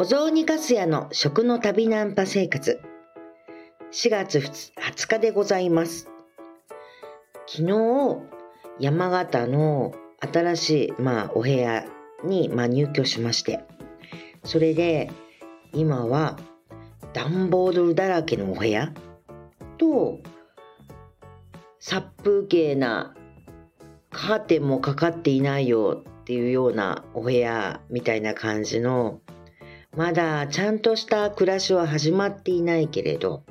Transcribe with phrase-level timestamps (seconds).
[0.00, 2.80] お雑煮かすやの食の旅ナンパ生活。
[3.90, 6.08] 4月20日でございます。
[7.48, 8.18] 昨日
[8.78, 11.84] 山形の新しい、まあ、お部屋
[12.22, 13.58] に、まあ、入居しまして。
[14.44, 15.10] それで
[15.72, 16.38] 今は
[17.12, 18.92] 段ボールだらけのお部屋。
[19.78, 20.20] と
[21.80, 23.16] 殺風景な
[24.10, 29.20] カーテンもかかっていないよっていうようなお部屋みたいな感じの
[29.98, 33.42] まだちゃんとした暮らしは始まっていないけれど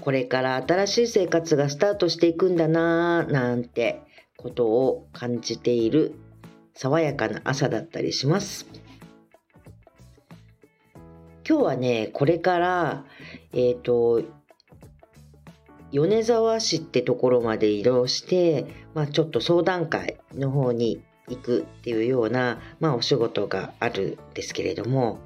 [0.00, 4.00] これから新しい生活がスタートしていくんだなぁなんて
[4.38, 6.14] ことを感じている
[6.72, 8.66] 爽やかな朝だったりします。
[11.46, 13.04] 今日はねこれから
[13.52, 14.22] えっ、ー、と
[15.90, 18.64] 米沢市ってところまで移動して、
[18.94, 25.18] まあ、ちょっと相談会の方に行くっていうような、まあ、お仕事があるんですけれども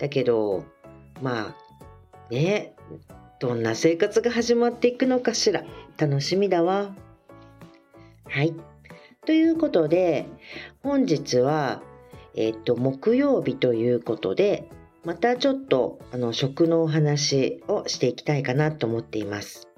[0.00, 0.64] だけど
[1.22, 2.74] まあね
[3.38, 5.62] どんな生活が始まっていくのかしら
[5.96, 6.94] 楽しみだわ。
[8.26, 8.54] はい。
[9.26, 10.26] ということで
[10.82, 11.82] 本日は、
[12.34, 14.68] えっ、と木曜日ということで
[15.04, 19.68] またちょっとあの食のお話をしていきたいかなと思っています。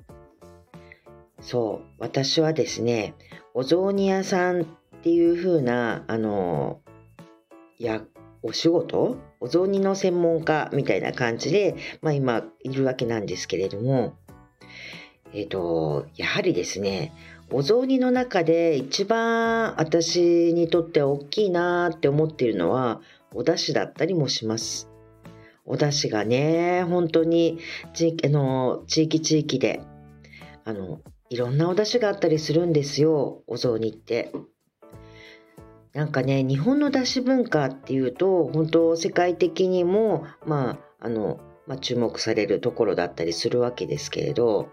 [1.40, 3.14] そう私はですね
[3.54, 4.64] お雑煮屋さんっ
[5.02, 6.80] ていう風なあの
[8.42, 9.16] お仕事？
[9.40, 14.14] お雑煮の専門家みたいな感じで、まあ、今いるわけなんですけれども
[15.32, 17.12] えっ、ー、とやはりですね
[17.50, 23.00] お雑煮の中で一番私にとって大きいなって思っているのは
[23.34, 24.88] お出汁だったりもします。
[25.64, 27.58] お出汁がね本当に
[27.94, 29.80] 地域あの地域地域で
[30.64, 34.32] あのいろんなお出汁があったりするんですよお雑煮って。
[35.92, 44.70] なんかね日本のだし文化っていうと本当世界的にもまああの、まあ、注目されるところだったりするわけですけれど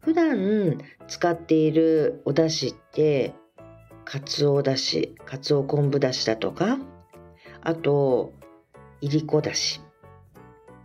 [0.00, 0.78] 普段
[1.08, 3.34] 使っているお出汁って
[4.04, 6.78] かつおだしかつお昆布だしだとか
[7.62, 8.32] あと
[9.00, 9.80] いりこだし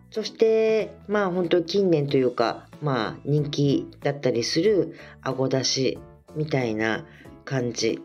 [0.10, 6.00] そしてまあ本当近年というかまあ人気だったりするあごだし
[6.36, 7.06] みたいな
[7.44, 8.02] 感じ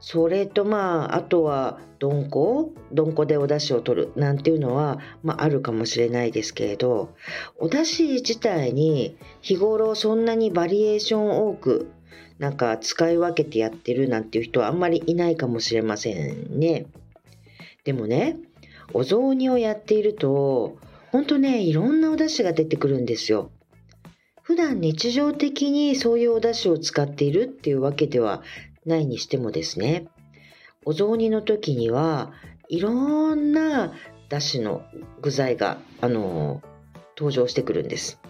[0.00, 4.12] それとまああとはどんこどんこでお出汁を取る？
[4.16, 7.14] なんていうのは、まあ、あるかもしれないですけれど
[7.58, 11.92] お出汁自体に日頃そんなにバリエーション多く
[12.38, 16.86] なんか使い分けてやってるなんていう人はあんまりいないかもしれませんね。
[17.84, 18.38] でもね
[18.94, 20.78] お雑煮をやっていると
[21.12, 23.50] ほんとねいろんなお出汁が出てくるんですよ。
[24.42, 28.42] 普段日常的にそういうお出汁を使っているっていうわけでは
[28.86, 30.06] ないにしてもですね
[30.84, 32.32] お雑煮の時には
[32.68, 33.92] いろんな
[34.28, 34.82] だしの
[35.20, 36.62] 具材があの
[37.16, 38.20] 登場してくるんです。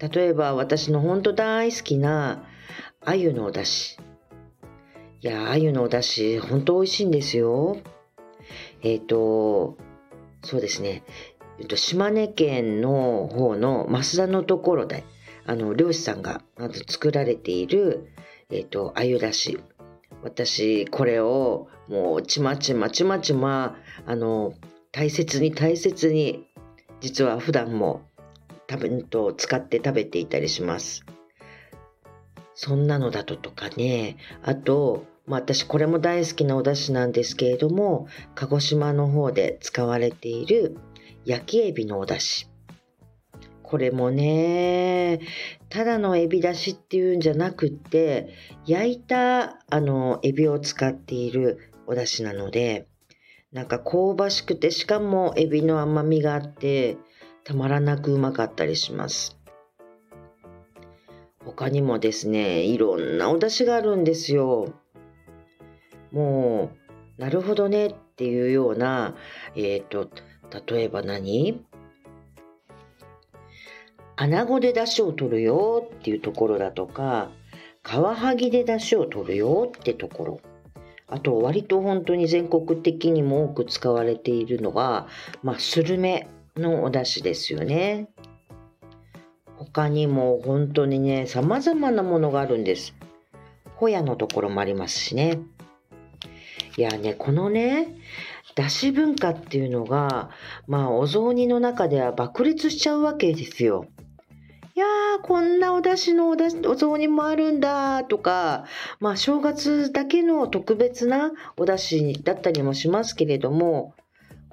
[0.00, 2.44] 例えば私の本当大好きな
[3.04, 4.02] 鮎のお出汁。
[5.20, 7.76] いや鮎のお出汁本当美味しいんですよ。
[8.82, 9.76] えっ、ー、と
[10.42, 11.02] そうですね、
[11.74, 15.04] 島根県の方の増田のところで
[15.44, 18.08] あの漁師さんがまず作られている
[18.50, 19.58] えっ、ー、と、鮎だし。
[20.22, 23.76] 私、これをもうちまちまちまちま、
[24.06, 24.54] あの、
[24.90, 26.46] 大切に大切に、
[27.00, 28.02] 実は普段も
[28.68, 31.04] 食べと使って食べていたりします。
[32.54, 40.78] そんなのだととかね、あと、まあ、私これも大好きなお出汁なんですけれども鹿児島の方で使われている
[41.26, 42.47] 焼きエビのお出汁
[43.68, 45.20] これもね
[45.68, 48.30] ただのエビだしっていうんじゃなくって
[48.64, 52.88] 焼いたあのエビを使っているお出汁なので
[53.52, 56.96] なんか香ばしくてしかもエビの甘みがあって
[57.44, 59.38] たまらなくうまかったりします。
[61.44, 64.72] 他にもですねいろんなお出汁があるんですよ。
[66.10, 66.70] も
[67.18, 69.14] うなるほどねっていうような
[69.56, 70.08] えっ、ー、と
[70.72, 71.67] 例えば何？
[74.20, 77.30] 穴子で出汁を取るよっていうところだとか
[77.84, 80.40] カワハギで出汁を取るよってところ。
[81.06, 85.06] あと割と本当に全国的にも多く使われているのが、
[85.42, 88.08] まあ、スルメのお出汁ですよね。
[89.56, 92.94] 他にも本当にね様々なものがあるんです。
[93.76, 95.38] ホヤのところもありますしね。
[96.76, 97.96] いやねこのね
[98.56, 100.30] だし文化っていうのが
[100.66, 103.86] まあお雑煮の中では爆裂しちゃうわけですよ。
[105.08, 108.66] いやー、こんなお出汁のおだしお雑煮もあるんだとか、
[109.00, 113.94] まあ正月だけの特別なお出汁だったりもしますけれども、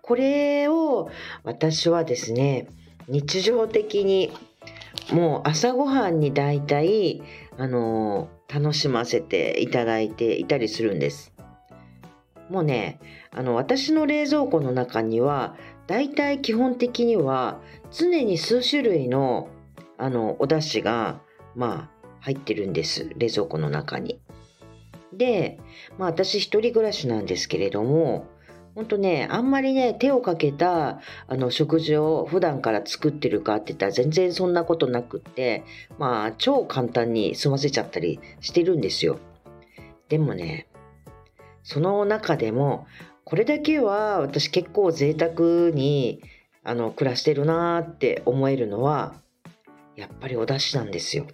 [0.02, 1.10] これを
[1.44, 2.70] 私はですね
[3.10, 4.32] 日常的に
[5.12, 7.22] もう朝ごはんにだいたい
[7.58, 11.34] あの楽しませていただいていたりするんです。
[12.50, 15.58] もうねあの私の冷蔵庫の中には
[15.88, 17.60] だいたい基本的には
[17.92, 19.50] 常に数種類の
[19.98, 21.22] あのお出汁が
[21.56, 24.20] まあ入ってるんです冷蔵庫の中に。
[25.14, 25.60] で、
[25.98, 28.28] まあ、私一人暮らしなんですけれども
[28.76, 35.64] ほんとねあんまりね手をかけたあの食事を普段から作ってるかって言ったら全然そんなことなくって
[35.98, 39.18] まあ超簡単に済ませちゃったりしてるんですよ。
[40.10, 40.68] でもね
[41.64, 42.86] その中でも
[43.24, 46.22] これだけは私結構贅沢に
[46.64, 49.16] あの暮らしてるなーって思えるのは
[49.96, 51.28] やっぱりお出汁なんですよ。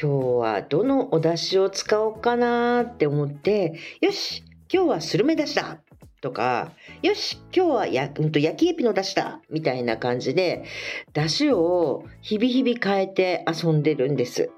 [0.00, 0.08] 日
[0.40, 4.42] はどのお出汁を使おうかなって思ってよし
[4.72, 5.84] 今日はスルメ出しだ
[6.24, 6.72] とか、
[7.02, 10.64] よし、今日はや、うん、と焼きエビの出汁だみたいな感じで、
[11.12, 14.50] 出汁を日々日々変えて遊んでるんです。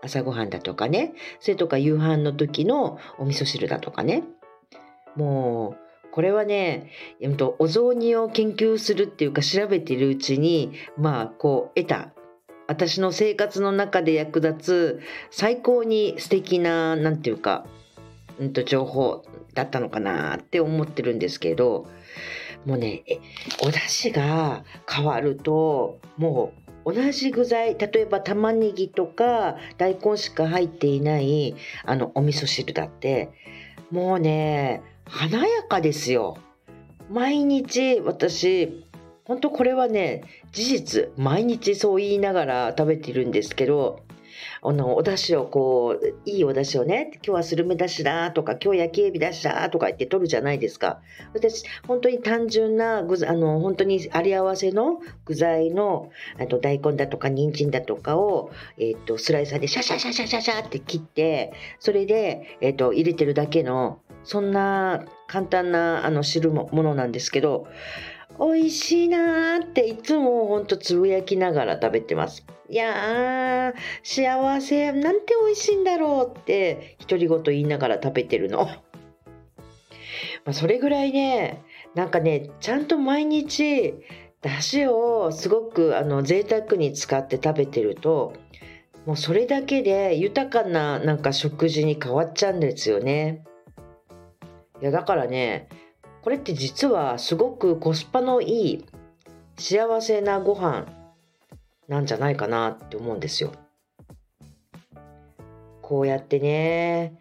[0.00, 4.22] 朝ごはんだとかね、それとか夕飯の時のお味噌汁だとかね。
[5.16, 6.90] もう、これはね、
[7.58, 12.12] お雑煮を研究するっていうか調べているうちに、まあ、こう、得た。
[12.66, 17.66] 私の生活の中で役立つ最高に素敵な、なんていうか、
[18.40, 19.24] うんと情報
[19.54, 21.86] だったのかなって思ってるんですけど
[22.64, 23.04] もうね
[23.62, 26.52] お出汁が変わるとも
[26.86, 31.54] う同じ具材例えば玉ねぎとか大根しか入っていない
[31.84, 33.30] あのお味噌汁だって
[33.90, 36.38] もうね華やかですよ。
[37.10, 38.84] 毎日私
[39.24, 40.22] 本当これはね
[40.52, 44.04] 事実毎日そう言いながら食べてるんですけど
[44.62, 51.00] あのお出汁をこういいお出汁をね今日はスルメ出汁だとか今日焼きエビ出汁だとか言って取るじゃないですか。
[51.34, 67.66] 私本当に単純な具あの本当にあり合わせの具材のあと大根だとか人参だとかを、えーと、スライサーでシャシャシャシャシャシャって切ってそれで、えーと入れてるだけのそんな簡単なあの汁もものなんですけど
[68.38, 72.44] 美味しいなーっていつもほんとつぶやきながら食べてます。
[72.70, 73.74] いやー、
[74.04, 78.64] 幸せ、なんて美味しいんだろうって独り言言いながら食べてるの。
[78.64, 78.76] ま
[80.46, 81.62] あ、それぐらいね、
[81.94, 83.94] なんかね、ちゃんと毎日、
[84.40, 88.32] だしをすごくあの贅沢に使って食べてると、
[89.04, 93.44] もうそれだけで豊かななんか食事に変わっちゃうんですよね。
[94.80, 95.68] いやだからね
[96.22, 98.84] これって実はすごくコスパのいい
[99.56, 100.86] 幸せなご飯
[101.88, 103.52] なんじゃないかなって思うんですよ。
[105.82, 107.20] こうやってね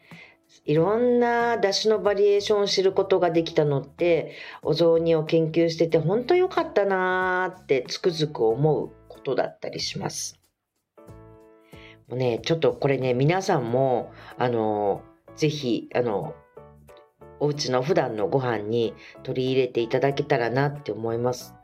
[0.65, 10.39] いろんな出汁のバリエーションを知ることができたのってお雑煮を研究してて本当良かったなーってつくづく思うことだったりします。
[12.07, 15.01] もうねちょっとこれね皆さんもあの
[15.35, 16.35] ぜひあの
[17.39, 18.93] お家の普段のご飯に
[19.23, 21.55] 取り入れていただけたらなって思います。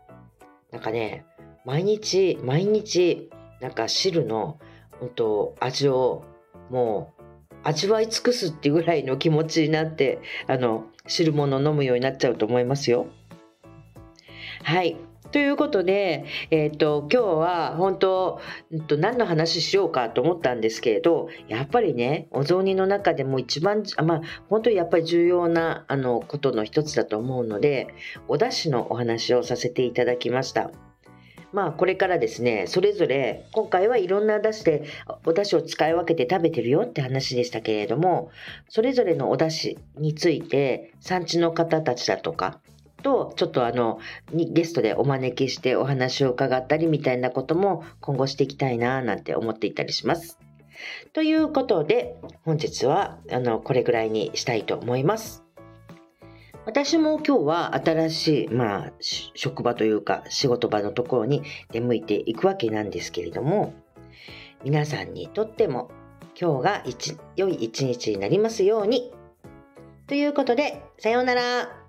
[0.72, 1.26] なんかね、
[1.66, 3.30] 毎日毎日
[3.62, 4.60] なんか汁の
[5.00, 6.24] 本当味を
[6.70, 13.08] もう味わい尽くすっていうぐらいの気持ちになってあの汁物飲むようになっちゃうと思いますよ。
[14.64, 14.98] はい。
[15.36, 18.40] ということで、え、ー、と、今日は本当、
[18.72, 27.90] えっと、何の話しようかと思ったんですけれど、やっぱりね、お雑煮の中でも一番、まあ、本当にやっぱり重要な、あの、ことの一つだと思うので、
[28.30, 30.72] お出汁のお話をさせていただきました。
[31.52, 34.84] まあこれからですね、それぞれ今回はいろんな出汁で
[35.26, 38.30] お出汁を使い分けて食べてるよって話でしたけれども、
[38.70, 42.62] それぞれのお出汁について産地の方たちだとか、
[43.06, 44.00] とちょっとあの
[44.34, 50.40] ゲストでお招きしてお話を伺ったりみたいなことも今後していきたいななんて思っていたりします。
[51.14, 55.44] ということで本日はあのこれぐらいにしたいと思います。
[56.66, 63.76] 私も今日は新しい、まあ、職場というか仕事場のところに出向いていくわけなんですけれども
[64.64, 65.92] 皆さんにとっても
[66.40, 66.84] 今日が
[67.36, 69.14] 良い一日になりますように。
[70.08, 71.85] ということで、さようなら。